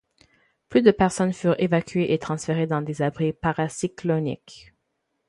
Plus 0.69 0.81
de 0.81 0.87
de 0.87 0.95
personnes 0.95 1.31
furent 1.31 1.59
évacuées 1.61 2.11
et 2.11 2.17
transférées 2.17 2.65
dans 2.65 2.81
des 2.81 3.03
abris 3.03 3.33
paracyclonique. 3.33 4.73